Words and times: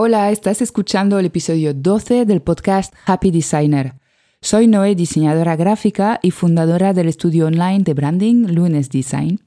Hola, 0.00 0.30
estás 0.30 0.62
escuchando 0.62 1.18
el 1.18 1.26
episodio 1.26 1.74
12 1.74 2.24
del 2.24 2.40
podcast 2.40 2.94
Happy 3.04 3.32
Designer. 3.32 3.94
Soy 4.40 4.68
Noé, 4.68 4.94
diseñadora 4.94 5.56
gráfica 5.56 6.20
y 6.22 6.30
fundadora 6.30 6.92
del 6.92 7.08
estudio 7.08 7.48
online 7.48 7.80
de 7.80 7.94
branding 7.94 8.46
Lunes 8.46 8.90
Design. 8.90 9.40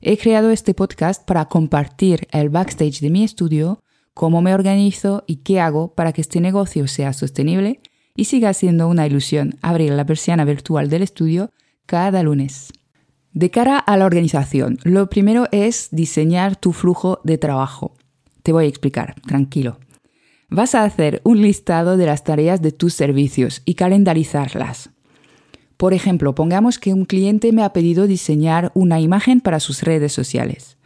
He 0.00 0.18
creado 0.18 0.52
este 0.52 0.72
podcast 0.72 1.26
para 1.26 1.46
compartir 1.46 2.28
el 2.30 2.48
backstage 2.48 3.00
de 3.00 3.10
mi 3.10 3.24
estudio, 3.24 3.82
cómo 4.14 4.40
me 4.40 4.54
organizo 4.54 5.24
y 5.26 5.38
qué 5.38 5.58
hago 5.58 5.96
para 5.96 6.12
que 6.12 6.20
este 6.20 6.40
negocio 6.40 6.86
sea 6.86 7.12
sostenible 7.12 7.80
y 8.14 8.26
siga 8.26 8.54
siendo 8.54 8.86
una 8.86 9.08
ilusión 9.08 9.56
abrir 9.62 9.90
la 9.94 10.06
persiana 10.06 10.44
virtual 10.44 10.90
del 10.90 11.02
estudio 11.02 11.50
cada 11.86 12.22
lunes. 12.22 12.72
De 13.32 13.50
cara 13.50 13.78
a 13.78 13.96
la 13.96 14.06
organización, 14.06 14.78
lo 14.84 15.10
primero 15.10 15.48
es 15.50 15.88
diseñar 15.90 16.54
tu 16.54 16.72
flujo 16.72 17.18
de 17.24 17.36
trabajo. 17.36 17.96
Te 18.42 18.52
voy 18.52 18.64
a 18.64 18.68
explicar, 18.68 19.14
tranquilo. 19.22 19.78
Vas 20.48 20.74
a 20.74 20.84
hacer 20.84 21.20
un 21.24 21.40
listado 21.40 21.96
de 21.96 22.06
las 22.06 22.24
tareas 22.24 22.60
de 22.60 22.72
tus 22.72 22.94
servicios 22.94 23.62
y 23.64 23.74
calendarizarlas. 23.74 24.90
Por 25.76 25.94
ejemplo, 25.94 26.34
pongamos 26.34 26.78
que 26.78 26.92
un 26.92 27.06
cliente 27.06 27.52
me 27.52 27.64
ha 27.64 27.72
pedido 27.72 28.06
diseñar 28.06 28.70
una 28.74 29.00
imagen 29.00 29.40
para 29.40 29.60
sus 29.60 29.82
redes 29.82 30.12
sociales. 30.12 30.76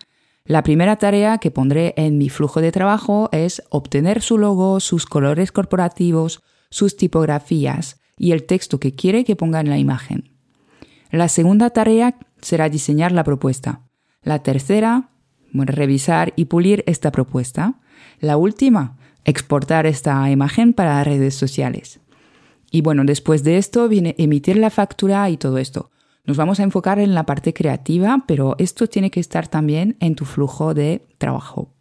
La 0.44 0.62
primera 0.62 0.96
tarea 0.96 1.38
que 1.38 1.50
pondré 1.50 1.92
en 1.96 2.18
mi 2.18 2.28
flujo 2.28 2.60
de 2.60 2.70
trabajo 2.70 3.28
es 3.32 3.62
obtener 3.68 4.22
su 4.22 4.38
logo, 4.38 4.78
sus 4.78 5.04
colores 5.04 5.50
corporativos, 5.50 6.40
sus 6.70 6.96
tipografías 6.96 8.00
y 8.16 8.30
el 8.30 8.44
texto 8.44 8.78
que 8.78 8.94
quiere 8.94 9.24
que 9.24 9.34
ponga 9.34 9.60
en 9.60 9.68
la 9.68 9.78
imagen. 9.78 10.36
La 11.10 11.28
segunda 11.28 11.70
tarea 11.70 12.16
será 12.40 12.68
diseñar 12.68 13.10
la 13.10 13.24
propuesta. 13.24 13.82
La 14.22 14.42
tercera, 14.42 15.10
revisar 15.64 16.32
y 16.36 16.46
pulir 16.46 16.84
esta 16.86 17.10
propuesta. 17.10 17.80
La 18.20 18.36
última, 18.36 18.96
exportar 19.24 19.86
esta 19.86 20.30
imagen 20.30 20.72
para 20.72 21.02
redes 21.04 21.34
sociales. 21.34 22.00
Y 22.70 22.82
bueno, 22.82 23.04
después 23.04 23.42
de 23.42 23.58
esto 23.58 23.88
viene 23.88 24.14
emitir 24.18 24.56
la 24.56 24.70
factura 24.70 25.28
y 25.30 25.36
todo 25.36 25.58
esto. 25.58 25.90
Nos 26.24 26.36
vamos 26.36 26.58
a 26.58 26.64
enfocar 26.64 26.98
en 26.98 27.14
la 27.14 27.24
parte 27.24 27.54
creativa, 27.54 28.24
pero 28.26 28.56
esto 28.58 28.88
tiene 28.88 29.10
que 29.10 29.20
estar 29.20 29.46
también 29.46 29.96
en 30.00 30.16
tu 30.16 30.24
flujo 30.24 30.74
de 30.74 31.06
trabajo. 31.18 31.72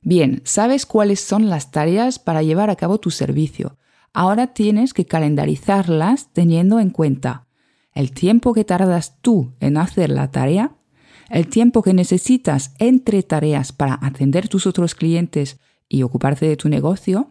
Bien, 0.00 0.40
sabes 0.44 0.86
cuáles 0.86 1.20
son 1.20 1.50
las 1.50 1.70
tareas 1.70 2.18
para 2.18 2.42
llevar 2.42 2.70
a 2.70 2.76
cabo 2.76 2.98
tu 2.98 3.10
servicio. 3.10 3.76
Ahora 4.14 4.48
tienes 4.48 4.94
que 4.94 5.04
calendarizarlas 5.04 6.32
teniendo 6.32 6.80
en 6.80 6.90
cuenta 6.90 7.46
el 7.96 8.12
tiempo 8.12 8.52
que 8.52 8.64
tardas 8.64 9.20
tú 9.22 9.54
en 9.58 9.78
hacer 9.78 10.10
la 10.10 10.30
tarea, 10.30 10.75
el 11.30 11.48
tiempo 11.48 11.82
que 11.82 11.94
necesitas 11.94 12.74
entre 12.78 13.22
tareas 13.22 13.72
para 13.72 13.98
atender 14.02 14.48
tus 14.48 14.66
otros 14.66 14.94
clientes 14.94 15.58
y 15.88 16.02
ocuparte 16.02 16.46
de 16.46 16.56
tu 16.56 16.68
negocio. 16.68 17.30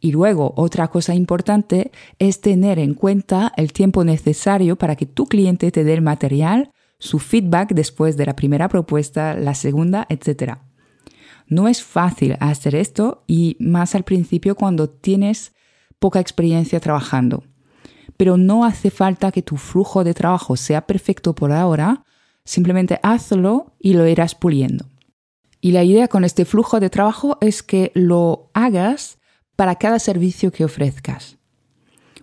Y 0.00 0.12
luego, 0.12 0.52
otra 0.56 0.88
cosa 0.88 1.14
importante 1.14 1.90
es 2.18 2.40
tener 2.40 2.78
en 2.78 2.94
cuenta 2.94 3.52
el 3.56 3.72
tiempo 3.72 4.04
necesario 4.04 4.76
para 4.76 4.96
que 4.96 5.06
tu 5.06 5.26
cliente 5.26 5.70
te 5.70 5.84
dé 5.84 5.94
el 5.94 6.02
material, 6.02 6.70
su 6.98 7.18
feedback 7.18 7.72
después 7.72 8.16
de 8.16 8.26
la 8.26 8.36
primera 8.36 8.68
propuesta, 8.68 9.34
la 9.34 9.54
segunda, 9.54 10.06
etc. 10.08 10.58
No 11.46 11.68
es 11.68 11.82
fácil 11.82 12.36
hacer 12.40 12.74
esto 12.74 13.24
y 13.26 13.56
más 13.60 13.94
al 13.94 14.04
principio 14.04 14.54
cuando 14.54 14.90
tienes 14.90 15.54
poca 15.98 16.20
experiencia 16.20 16.80
trabajando 16.80 17.44
pero 18.16 18.36
no 18.36 18.64
hace 18.64 18.90
falta 18.90 19.32
que 19.32 19.42
tu 19.42 19.56
flujo 19.56 20.04
de 20.04 20.14
trabajo 20.14 20.56
sea 20.56 20.86
perfecto 20.86 21.34
por 21.34 21.52
ahora, 21.52 22.04
simplemente 22.44 23.00
hazlo 23.02 23.74
y 23.78 23.94
lo 23.94 24.06
irás 24.06 24.34
puliendo. 24.34 24.86
Y 25.60 25.72
la 25.72 25.82
idea 25.82 26.08
con 26.08 26.24
este 26.24 26.44
flujo 26.44 26.78
de 26.80 26.90
trabajo 26.90 27.38
es 27.40 27.62
que 27.62 27.90
lo 27.94 28.50
hagas 28.52 29.18
para 29.56 29.76
cada 29.76 29.98
servicio 29.98 30.52
que 30.52 30.64
ofrezcas. 30.64 31.38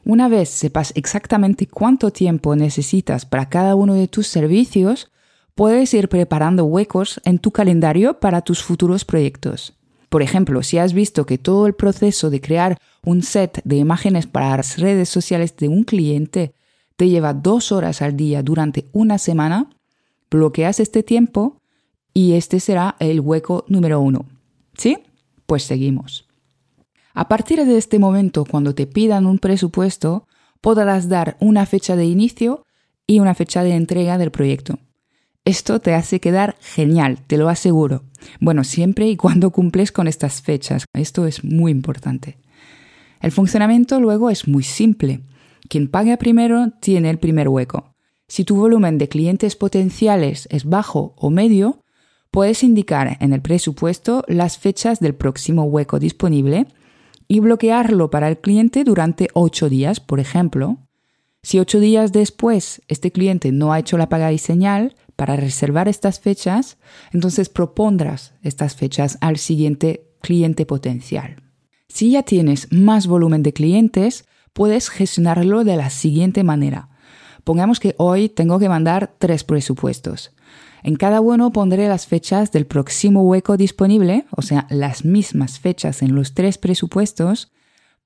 Una 0.03 0.28
vez 0.28 0.50
sepas 0.50 0.94
exactamente 0.95 1.67
cuánto 1.67 2.11
tiempo 2.11 2.55
necesitas 2.55 3.25
para 3.25 3.50
cada 3.50 3.75
uno 3.75 3.94
de 3.94 4.07
tus 4.07 4.28
servicios, 4.28 5.12
puedes 5.56 5.94
ir 5.94 6.09
preparando 6.09 6.66
huecos 6.66 7.22
en 7.23 7.40
tu 7.40 7.51
calendario 7.51 8.19
para 8.19 8.41
tus 8.41 8.63
futuros 8.63 9.06
proyectos. 9.06 9.73
Por 10.09 10.22
ejemplo, 10.22 10.62
si 10.63 10.78
has 10.78 10.94
visto 10.94 11.25
que 11.25 11.38
todo 11.38 11.67
el 11.67 11.73
proceso 11.73 12.29
de 12.29 12.41
crear 12.41 12.78
un 13.03 13.23
set 13.23 13.62
de 13.63 13.78
imágenes 13.78 14.28
para 14.28 14.57
las 14.57 14.78
redes 14.78 15.07
sociales 15.09 15.56
de 15.56 15.67
un 15.67 15.84
cliente 15.84 16.53
te 16.96 17.09
lleva 17.09 17.34
dos 17.34 17.72
horas 17.72 18.01
al 18.01 18.17
día 18.17 18.44
durante 18.44 18.90
una 18.91 19.17
semana, 19.17 19.69
bloqueas 20.31 20.80
este 20.80 21.03
tiempo 21.03 21.62
y 22.14 22.34
este 22.34 22.59
será 22.59 22.96
el 23.00 23.19
hueco 23.19 23.66
número 23.68 24.00
uno. 24.00 24.25
¿Sí? 24.75 24.97
Pues 25.46 25.64
seguimos. 25.64 26.28
A 27.14 27.28
partir 27.28 27.64
de 27.66 27.78
este 27.78 28.00
momento, 28.00 28.46
cuando 28.46 28.74
te 28.74 28.88
pidan 28.88 29.25
un 29.25 29.38
presupuesto, 29.38 30.25
podrás 30.62 31.09
dar 31.09 31.38
una 31.40 31.66
fecha 31.66 31.96
de 31.96 32.06
inicio 32.06 32.66
y 33.06 33.20
una 33.20 33.36
fecha 33.36 33.64
de 33.64 33.75
entrega 33.75 34.18
del 34.18 34.31
proyecto. 34.31 34.80
Esto 35.44 35.81
te 35.81 35.94
hace 35.94 36.20
quedar 36.20 36.56
genial, 36.62 37.20
te 37.25 37.38
lo 37.38 37.50
aseguro. 37.50 38.03
Bueno, 38.40 38.64
siempre 38.64 39.09
y 39.09 39.18
cuando 39.18 39.52
cumples 39.52 39.91
con 39.91 40.08
estas 40.08 40.41
fechas. 40.41 40.86
Esto 40.94 41.25
es 41.25 41.44
muy 41.44 41.72
importante. 41.72 42.38
El 43.20 43.31
funcionamiento 43.31 44.00
luego 44.00 44.30
es 44.30 44.47
muy 44.47 44.64
simple. 44.64 45.22
Quien 45.68 45.90
paga 45.90 46.18
primero 46.18 46.72
tiene 46.80 47.09
el 47.09 47.18
primer 47.18 47.50
hueco. 47.50 47.91
Si 48.31 48.46
tu 48.46 48.56
volumen 48.56 48.97
de 48.97 49.09
clientes 49.09 49.58
potenciales 49.58 50.47
es 50.52 50.64
bajo 50.64 51.14
o 51.18 51.30
medio, 51.30 51.84
puedes 52.31 52.64
indicar 52.64 53.18
en 53.19 53.34
el 53.34 53.42
presupuesto 53.42 54.24
las 54.30 54.58
fechas 54.58 55.02
del 55.02 55.16
próximo 55.16 55.66
hueco 55.66 56.00
disponible 56.00 56.66
y 57.28 57.41
bloquearlo 57.41 58.09
para 58.09 58.30
el 58.30 58.38
cliente 58.38 58.86
durante 58.86 59.28
8 59.34 59.68
días, 59.68 60.00
por 60.00 60.22
ejemplo. 60.22 60.78
Si 61.44 61.59
8 61.59 61.81
días 61.81 62.14
después 62.14 62.81
este 62.88 63.12
cliente 63.12 63.52
no 63.52 63.74
ha 63.74 63.80
hecho 63.80 63.97
la 63.97 64.08
paga 64.08 64.31
y 64.31 64.38
señal, 64.38 64.96
para 65.18 65.36
reservar 65.36 65.90
estas 65.90 66.22
fechas, 66.22 66.78
entonces 67.12 67.50
propondrás 67.50 68.34
estas 68.44 68.78
fechas 68.78 69.18
al 69.20 69.40
siguiente 69.40 70.08
cliente 70.22 70.66
potencial. 70.66 71.44
Si 71.90 72.12
ya 72.12 72.24
tienes 72.24 72.72
más 72.72 73.08
volumen 73.08 73.44
de 73.44 73.52
clientes, 73.52 74.24
puedes 74.53 74.88
gestionarlo 74.88 75.66
de 75.66 75.75
la 75.75 75.90
siguiente 75.90 76.46
manera. 76.46 76.91
Pongamos 77.44 77.79
que 77.79 77.96
hoy 77.97 78.29
tengo 78.29 78.59
que 78.59 78.69
mandar 78.69 79.13
tres 79.18 79.44
presupuestos. 79.44 80.31
En 80.84 80.96
cada 80.96 81.22
uno 81.22 81.52
pondré 81.52 81.88
las 81.88 82.07
fechas 82.07 82.52
del 82.52 82.66
próximo 82.66 83.24
hueco 83.24 83.57
disponible, 83.57 84.25
o 84.31 84.41
sea, 84.41 84.68
las 84.69 85.06
mismas 85.06 85.59
fechas 85.59 86.02
en 86.02 86.16
los 86.16 86.34
tres 86.34 86.57
presupuestos, 86.57 87.52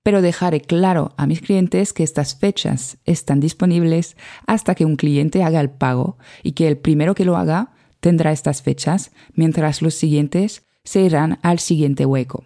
pero 0.04 0.22
dejaré 0.22 0.62
claro 0.62 1.14
a 1.18 1.26
mis 1.26 1.42
clientes 1.42 1.92
que 1.94 2.04
estas 2.04 2.36
fechas 2.36 2.98
están 3.06 3.40
disponibles 3.40 4.18
hasta 4.46 4.76
que 4.76 4.86
un 4.86 4.98
cliente 4.98 5.42
haga 5.42 5.62
el 5.62 5.72
pago 5.72 6.18
y 6.44 6.52
que 6.52 6.68
el 6.68 6.78
primero 6.78 7.16
que 7.16 7.26
lo 7.26 7.38
haga 7.38 7.72
tendrá 8.02 8.32
estas 8.32 8.62
fechas, 8.62 9.12
mientras 9.34 9.82
los 9.82 9.96
siguientes 9.96 10.68
se 10.84 11.02
irán 11.02 11.40
al 11.42 11.60
siguiente 11.60 12.06
hueco. 12.06 12.44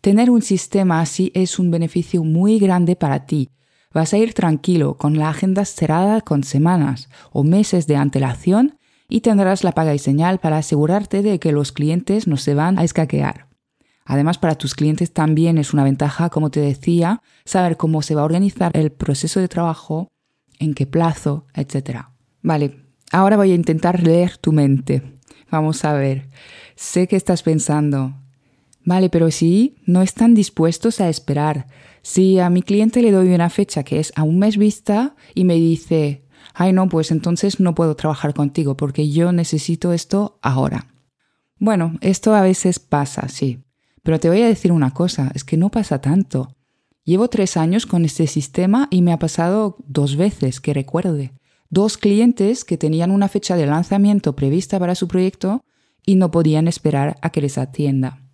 Tener 0.00 0.30
un 0.30 0.42
sistema 0.42 1.00
así 1.00 1.32
es 1.34 1.58
un 1.58 1.72
beneficio 1.72 2.22
muy 2.22 2.60
grande 2.60 2.94
para 2.94 3.26
ti. 3.26 3.48
Vas 3.96 4.12
a 4.12 4.18
ir 4.18 4.34
tranquilo, 4.34 4.98
con 4.98 5.16
la 5.16 5.30
agenda 5.30 5.64
cerrada 5.64 6.20
con 6.20 6.44
semanas 6.44 7.08
o 7.32 7.44
meses 7.44 7.86
de 7.86 7.96
antelación 7.96 8.76
y 9.08 9.22
tendrás 9.22 9.64
la 9.64 9.72
paga 9.72 9.94
y 9.94 9.98
señal 9.98 10.38
para 10.38 10.58
asegurarte 10.58 11.22
de 11.22 11.38
que 11.38 11.50
los 11.50 11.72
clientes 11.72 12.26
no 12.26 12.36
se 12.36 12.52
van 12.52 12.78
a 12.78 12.84
escaquear. 12.84 13.48
Además, 14.04 14.36
para 14.36 14.54
tus 14.54 14.74
clientes 14.74 15.14
también 15.14 15.56
es 15.56 15.72
una 15.72 15.82
ventaja, 15.82 16.28
como 16.28 16.50
te 16.50 16.60
decía, 16.60 17.22
saber 17.46 17.78
cómo 17.78 18.02
se 18.02 18.14
va 18.14 18.20
a 18.20 18.26
organizar 18.26 18.70
el 18.74 18.92
proceso 18.92 19.40
de 19.40 19.48
trabajo, 19.48 20.08
en 20.58 20.74
qué 20.74 20.84
plazo, 20.86 21.46
etc. 21.54 22.00
Vale, 22.42 22.76
ahora 23.12 23.38
voy 23.38 23.52
a 23.52 23.54
intentar 23.54 24.02
leer 24.02 24.36
tu 24.36 24.52
mente. 24.52 25.20
Vamos 25.50 25.86
a 25.86 25.94
ver. 25.94 26.28
Sé 26.74 27.08
que 27.08 27.16
estás 27.16 27.42
pensando, 27.42 28.12
vale, 28.86 29.10
pero 29.10 29.30
si 29.30 29.76
no 29.84 30.00
están 30.00 30.34
dispuestos 30.34 31.02
a 31.02 31.10
esperar, 31.10 31.66
si 32.00 32.38
a 32.38 32.48
mi 32.48 32.62
cliente 32.62 33.02
le 33.02 33.10
doy 33.10 33.34
una 33.34 33.50
fecha 33.50 33.82
que 33.82 33.98
es 33.98 34.12
a 34.16 34.22
un 34.22 34.38
mes 34.38 34.56
vista 34.56 35.16
y 35.34 35.44
me 35.44 35.56
dice, 35.56 36.24
ay 36.54 36.72
no, 36.72 36.88
pues 36.88 37.10
entonces 37.10 37.60
no 37.60 37.74
puedo 37.74 37.96
trabajar 37.96 38.32
contigo 38.32 38.76
porque 38.76 39.10
yo 39.10 39.32
necesito 39.32 39.92
esto 39.92 40.38
ahora. 40.40 40.86
Bueno, 41.58 41.98
esto 42.00 42.34
a 42.34 42.42
veces 42.42 42.78
pasa, 42.78 43.28
sí. 43.28 43.64
Pero 44.02 44.20
te 44.20 44.28
voy 44.28 44.40
a 44.42 44.46
decir 44.46 44.70
una 44.70 44.92
cosa, 44.92 45.32
es 45.34 45.42
que 45.42 45.56
no 45.56 45.70
pasa 45.70 46.00
tanto. 46.00 46.56
Llevo 47.02 47.28
tres 47.28 47.56
años 47.56 47.86
con 47.86 48.04
este 48.04 48.26
sistema 48.26 48.88
y 48.90 49.02
me 49.02 49.12
ha 49.12 49.18
pasado 49.18 49.76
dos 49.86 50.16
veces, 50.16 50.60
que 50.60 50.74
recuerde. 50.74 51.32
Dos 51.70 51.98
clientes 51.98 52.64
que 52.64 52.78
tenían 52.78 53.10
una 53.10 53.28
fecha 53.28 53.56
de 53.56 53.66
lanzamiento 53.66 54.36
prevista 54.36 54.78
para 54.78 54.94
su 54.94 55.08
proyecto 55.08 55.64
y 56.04 56.14
no 56.14 56.30
podían 56.30 56.68
esperar 56.68 57.16
a 57.20 57.30
que 57.30 57.40
les 57.40 57.58
atienda. 57.58 58.25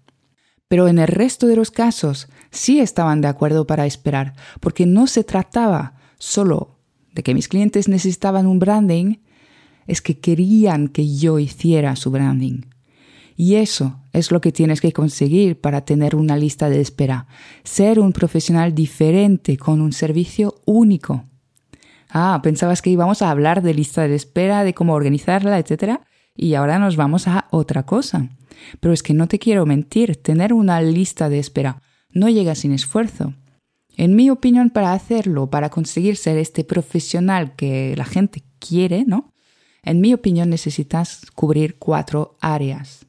Pero 0.73 0.89
en 0.89 0.99
el 0.99 1.07
resto 1.07 1.47
de 1.49 1.55
los 1.55 1.71
casos 1.71 2.29
sí 2.51 2.81
estaban 2.81 3.21
de 3.21 3.29
acuerdo 3.29 3.67
para 3.67 3.85
esperar, 3.85 4.33
porque 4.59 4.87
no 4.87 5.07
se 5.07 5.23
trataba 5.23 5.97
solo 6.17 6.79
de 7.13 7.23
que 7.23 7.35
mis 7.35 7.47
clientes 7.47 7.89
necesitaban 7.89 8.47
un 8.47 8.59
branding, 8.59 9.17
es 9.87 10.01
que 10.01 10.19
querían 10.19 10.89
que 10.89 11.15
yo 11.15 11.39
hiciera 11.39 11.95
su 11.95 12.11
branding. 12.11 12.63
Y 13.37 13.57
eso 13.57 14.01
es 14.15 14.31
lo 14.31 14.41
que 14.41 14.51
tienes 14.51 14.81
que 14.81 14.95
conseguir 14.95 15.61
para 15.61 15.85
tener 15.85 16.17
una 16.17 16.39
lista 16.39 16.71
de 16.71 16.81
espera. 16.81 17.27
Ser 17.65 18.01
un 18.01 18.15
profesional 18.15 18.75
diferente 18.75 19.59
con 19.59 19.83
un 19.83 19.93
servicio 19.93 20.55
único. 20.65 21.27
Ah, 22.09 22.41
pensabas 22.43 22.81
que 22.81 22.89
íbamos 22.89 23.21
a 23.21 23.31
hablar 23.31 23.61
de 23.61 23.75
lista 23.75 24.09
de 24.09 24.15
espera, 24.15 24.65
de 24.65 24.73
cómo 24.73 24.95
organizarla, 24.95 25.59
etc. 25.59 26.01
Y 26.35 26.55
ahora 26.55 26.79
nos 26.79 26.97
vamos 26.97 27.29
a 27.29 27.47
otra 27.51 27.85
cosa. 27.85 28.29
Pero 28.81 28.95
es 28.95 29.03
que 29.03 29.15
no 29.15 29.29
te 29.29 29.39
quiero 29.39 29.67
mentir, 29.67 30.17
tener 30.17 30.53
una 30.53 30.81
lista 30.81 31.29
de 31.29 31.39
espera 31.39 31.83
no 32.13 32.29
llega 32.29 32.55
sin 32.55 32.73
esfuerzo. 32.73 33.35
En 33.97 34.17
mi 34.17 34.31
opinión, 34.31 34.71
para 34.71 34.93
hacerlo, 34.93 35.51
para 35.51 35.69
conseguir 35.69 36.17
ser 36.17 36.39
este 36.39 36.65
profesional 36.65 37.57
que 37.57 37.95
la 37.97 38.05
gente 38.05 38.43
quiere, 38.59 39.05
¿no? 39.07 39.33
En 39.83 40.01
mi 40.01 40.15
opinión 40.15 40.49
necesitas 40.49 41.23
cubrir 41.35 41.79
cuatro 41.79 42.37
áreas. 42.41 43.07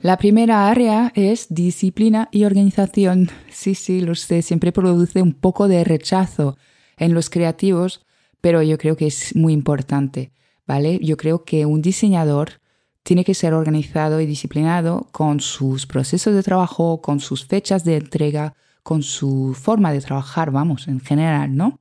La 0.00 0.18
primera 0.18 0.68
área 0.68 1.10
es 1.14 1.46
disciplina 1.48 2.28
y 2.30 2.44
organización. 2.44 3.30
Sí, 3.50 3.74
sí, 3.74 4.00
lo 4.00 4.14
sé, 4.14 4.42
siempre 4.42 4.70
produce 4.70 5.22
un 5.22 5.32
poco 5.32 5.68
de 5.68 5.82
rechazo 5.84 6.56
en 6.98 7.14
los 7.14 7.30
creativos, 7.30 8.04
pero 8.40 8.62
yo 8.62 8.78
creo 8.78 8.96
que 8.96 9.06
es 9.06 9.34
muy 9.34 9.54
importante, 9.54 10.32
¿vale? 10.66 10.98
Yo 11.02 11.16
creo 11.16 11.44
que 11.44 11.66
un 11.66 11.82
diseñador 11.82 12.60
tiene 13.02 13.24
que 13.24 13.34
ser 13.34 13.54
organizado 13.54 14.20
y 14.20 14.26
disciplinado 14.26 15.08
con 15.12 15.40
sus 15.40 15.86
procesos 15.86 16.34
de 16.34 16.42
trabajo, 16.42 17.00
con 17.00 17.20
sus 17.20 17.46
fechas 17.46 17.84
de 17.84 17.96
entrega, 17.96 18.54
con 18.82 19.02
su 19.02 19.56
forma 19.58 19.92
de 19.92 20.00
trabajar, 20.00 20.50
vamos, 20.50 20.88
en 20.88 21.00
general, 21.00 21.56
¿no? 21.56 21.78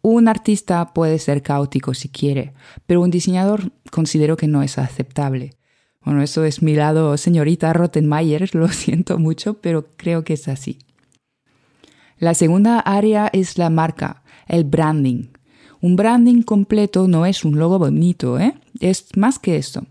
Un 0.00 0.28
artista 0.28 0.92
puede 0.94 1.18
ser 1.18 1.42
caótico 1.42 1.92
si 1.94 2.08
quiere, 2.08 2.52
pero 2.86 3.00
un 3.00 3.10
diseñador 3.10 3.72
considero 3.90 4.36
que 4.36 4.46
no 4.46 4.62
es 4.62 4.78
aceptable. 4.78 5.54
Bueno, 6.02 6.22
eso 6.22 6.44
es 6.44 6.62
mi 6.62 6.74
lado 6.74 7.16
señorita 7.16 7.72
Rottenmeier, 7.72 8.54
lo 8.54 8.68
siento 8.68 9.18
mucho, 9.18 9.60
pero 9.60 9.88
creo 9.96 10.24
que 10.24 10.34
es 10.34 10.48
así. 10.48 10.78
La 12.18 12.34
segunda 12.34 12.80
área 12.80 13.28
es 13.32 13.58
la 13.58 13.70
marca, 13.70 14.22
el 14.46 14.64
branding. 14.64 15.28
Un 15.80 15.96
branding 15.96 16.42
completo 16.42 17.08
no 17.08 17.26
es 17.26 17.44
un 17.44 17.58
logo 17.58 17.78
bonito, 17.78 18.38
¿eh? 18.38 18.54
es 18.80 19.06
más 19.16 19.38
que 19.38 19.56
esto. 19.56 19.86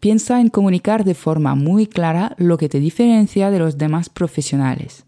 Piensa 0.00 0.40
en 0.40 0.50
comunicar 0.50 1.04
de 1.04 1.14
forma 1.14 1.54
muy 1.54 1.86
clara 1.86 2.34
lo 2.38 2.58
que 2.58 2.68
te 2.68 2.80
diferencia 2.80 3.50
de 3.50 3.58
los 3.58 3.78
demás 3.78 4.08
profesionales. 4.08 5.04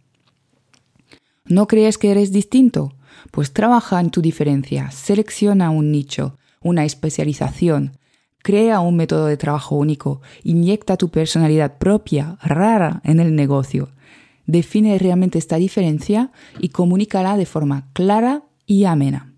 ¿No 1.44 1.66
crees 1.66 1.98
que 1.98 2.10
eres 2.10 2.32
distinto? 2.32 2.94
Pues 3.30 3.52
trabaja 3.52 4.00
en 4.00 4.10
tu 4.10 4.22
diferencia, 4.22 4.90
selecciona 4.90 5.70
un 5.70 5.92
nicho, 5.92 6.38
una 6.62 6.84
especialización, 6.84 7.98
Crea 8.46 8.78
un 8.78 8.94
método 8.94 9.26
de 9.26 9.36
trabajo 9.36 9.74
único, 9.74 10.20
inyecta 10.44 10.96
tu 10.96 11.08
personalidad 11.08 11.78
propia, 11.78 12.38
rara, 12.40 13.00
en 13.02 13.18
el 13.18 13.34
negocio. 13.34 13.88
Define 14.46 14.96
realmente 15.00 15.36
esta 15.36 15.56
diferencia 15.56 16.30
y 16.60 16.68
comunícala 16.68 17.36
de 17.36 17.44
forma 17.44 17.88
clara 17.92 18.44
y 18.64 18.84
amena. 18.84 19.32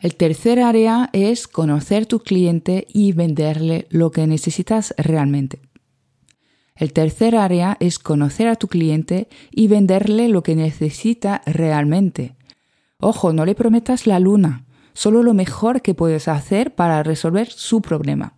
El 0.00 0.16
tercer 0.16 0.60
área 0.60 1.10
es 1.12 1.46
conocer 1.46 2.06
tu 2.06 2.20
cliente 2.20 2.86
y 2.92 3.12
venderle 3.12 3.86
lo 3.90 4.10
que 4.10 4.26
necesitas 4.26 4.94
realmente. 4.96 5.60
El 6.74 6.92
tercer 6.92 7.36
área 7.36 7.76
es 7.80 7.98
conocer 7.98 8.48
a 8.48 8.56
tu 8.56 8.66
cliente 8.66 9.28
y 9.50 9.68
venderle 9.68 10.28
lo 10.28 10.42
que 10.42 10.56
necesita 10.56 11.42
realmente. 11.46 12.34
Ojo, 12.98 13.32
no 13.32 13.44
le 13.44 13.54
prometas 13.54 14.06
la 14.06 14.18
luna 14.18 14.64
solo 14.92 15.22
lo 15.22 15.34
mejor 15.34 15.82
que 15.82 15.94
puedes 15.94 16.28
hacer 16.28 16.74
para 16.74 17.02
resolver 17.02 17.50
su 17.50 17.80
problema. 17.80 18.34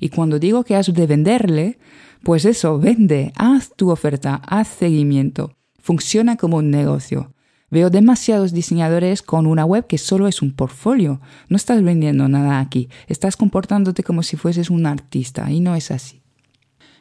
Y 0.00 0.08
cuando 0.08 0.38
digo 0.38 0.64
que 0.64 0.76
has 0.76 0.92
de 0.92 1.06
venderle, 1.06 1.78
pues 2.22 2.44
eso, 2.44 2.78
vende, 2.78 3.32
haz 3.36 3.72
tu 3.74 3.90
oferta, 3.90 4.42
haz 4.46 4.68
seguimiento. 4.68 5.56
Funciona 5.78 6.36
como 6.36 6.58
un 6.58 6.70
negocio. 6.70 7.32
Veo 7.74 7.90
demasiados 7.90 8.52
diseñadores 8.52 9.20
con 9.20 9.48
una 9.48 9.64
web 9.64 9.88
que 9.88 9.98
solo 9.98 10.28
es 10.28 10.42
un 10.42 10.52
portfolio. 10.52 11.20
No 11.48 11.56
estás 11.56 11.82
vendiendo 11.82 12.28
nada 12.28 12.60
aquí, 12.60 12.88
estás 13.08 13.36
comportándote 13.36 14.04
como 14.04 14.22
si 14.22 14.36
fueses 14.36 14.70
un 14.70 14.86
artista 14.86 15.50
y 15.50 15.58
no 15.58 15.74
es 15.74 15.90
así. 15.90 16.22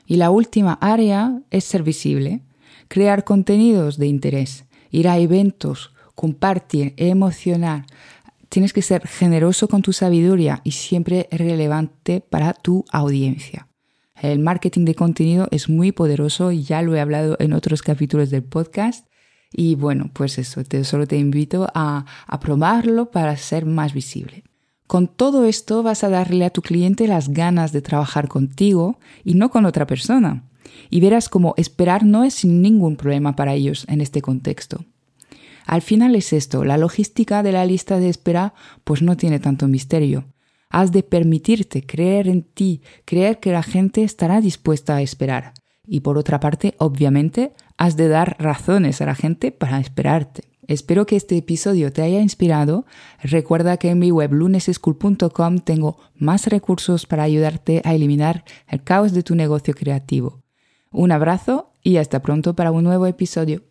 Y 0.07 0.15
la 0.15 0.31
última 0.31 0.79
área 0.81 1.39
es 1.51 1.63
ser 1.63 1.83
visible, 1.83 2.41
crear 2.87 3.23
contenidos 3.23 3.99
de 3.99 4.07
interés, 4.07 4.65
ir 4.89 5.07
a 5.07 5.19
eventos, 5.19 5.93
compartir, 6.15 6.95
emocionar, 6.97 7.85
Tienes 8.49 8.73
que 8.73 8.81
ser 8.83 9.07
generoso 9.07 9.67
con 9.67 9.81
tu 9.83 9.93
sabiduría 9.93 10.61
y 10.63 10.71
siempre 10.71 11.27
relevante 11.31 12.21
para 12.21 12.53
tu 12.53 12.85
audiencia. 12.91 13.67
El 14.21 14.39
marketing 14.39 14.85
de 14.85 14.95
contenido 14.95 15.47
es 15.49 15.69
muy 15.69 15.91
poderoso, 15.91 16.51
ya 16.51 16.81
lo 16.83 16.95
he 16.95 17.01
hablado 17.01 17.35
en 17.39 17.53
otros 17.53 17.81
capítulos 17.81 18.29
del 18.29 18.43
podcast. 18.43 19.07
Y 19.53 19.75
bueno, 19.75 20.09
pues 20.11 20.39
eso, 20.39 20.63
te, 20.63 20.83
solo 20.83 21.07
te 21.07 21.17
invito 21.17 21.67
a, 21.73 22.05
a 22.25 22.39
probarlo 22.39 23.11
para 23.11 23.37
ser 23.37 23.65
más 23.65 23.93
visible. 23.93 24.43
Con 24.87 25.07
todo 25.07 25.45
esto 25.45 25.83
vas 25.83 26.03
a 26.03 26.09
darle 26.09 26.45
a 26.45 26.49
tu 26.49 26.61
cliente 26.61 27.07
las 27.07 27.29
ganas 27.29 27.71
de 27.71 27.81
trabajar 27.81 28.27
contigo 28.27 28.99
y 29.23 29.35
no 29.35 29.49
con 29.49 29.65
otra 29.65 29.87
persona. 29.87 30.43
Y 30.89 30.99
verás 30.99 31.29
como 31.29 31.53
esperar 31.57 32.03
no 32.03 32.23
es 32.23 32.43
ningún 32.43 32.95
problema 32.95 33.35
para 33.35 33.53
ellos 33.53 33.85
en 33.87 34.01
este 34.01 34.21
contexto. 34.21 34.85
Al 35.65 35.81
final 35.81 36.15
es 36.15 36.33
esto, 36.33 36.65
la 36.65 36.77
logística 36.77 37.41
de 37.43 37.53
la 37.53 37.65
lista 37.65 37.99
de 37.99 38.09
espera 38.09 38.53
pues 38.83 39.01
no 39.01 39.15
tiene 39.15 39.39
tanto 39.39 39.67
misterio. 39.67 40.25
Has 40.69 40.91
de 40.91 41.03
permitirte 41.03 41.85
creer 41.85 42.27
en 42.27 42.43
ti, 42.43 42.81
creer 43.05 43.39
que 43.39 43.51
la 43.51 43.63
gente 43.63 44.03
estará 44.03 44.41
dispuesta 44.41 44.95
a 44.95 45.01
esperar. 45.01 45.53
Y 45.85 45.99
por 45.99 46.17
otra 46.17 46.39
parte, 46.39 46.75
obviamente, 46.77 47.53
has 47.77 47.97
de 47.97 48.07
dar 48.07 48.37
razones 48.39 49.01
a 49.01 49.05
la 49.05 49.15
gente 49.15 49.51
para 49.51 49.79
esperarte. 49.79 50.43
Espero 50.67 51.05
que 51.05 51.17
este 51.17 51.37
episodio 51.37 51.91
te 51.91 52.01
haya 52.01 52.21
inspirado. 52.21 52.85
Recuerda 53.21 53.77
que 53.77 53.89
en 53.89 53.99
mi 53.99 54.11
web 54.11 54.31
luneseschool.com 54.31 55.57
tengo 55.59 55.97
más 56.15 56.47
recursos 56.47 57.05
para 57.05 57.23
ayudarte 57.23 57.81
a 57.83 57.93
eliminar 57.93 58.45
el 58.69 58.81
caos 58.83 59.11
de 59.11 59.23
tu 59.23 59.35
negocio 59.35 59.73
creativo. 59.73 60.41
Un 60.91 61.11
abrazo 61.11 61.73
y 61.81 61.97
hasta 61.97 62.21
pronto 62.21 62.55
para 62.55 62.71
un 62.71 62.83
nuevo 62.85 63.07
episodio. 63.07 63.61